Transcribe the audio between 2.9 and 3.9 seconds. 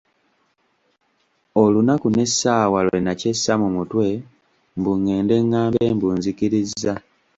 nakyessa mu